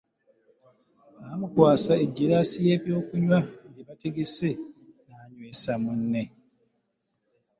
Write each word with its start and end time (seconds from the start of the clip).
Baamukwasa 1.19 1.93
eggiraasi 2.05 2.57
y’ebyokunywa 2.67 3.37
bye 3.71 3.83
baategese 3.87 4.47
n’anywesa 5.07 5.73
munne. 5.83 6.23